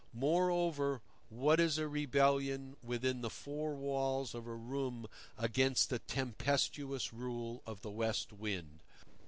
Moreover, 0.15 1.03
what 1.29 1.59
is 1.59 1.77
a 1.77 1.87
rebellion 1.87 2.75
within 2.81 3.21
the 3.21 3.29
four 3.29 3.75
walls 3.75 4.33
of 4.33 4.47
a 4.47 4.55
room 4.55 5.05
against 5.37 5.91
the 5.91 5.99
tempestuous 5.99 7.13
rule 7.13 7.61
of 7.67 7.83
the 7.83 7.91
West 7.91 8.33
Wind? 8.33 8.79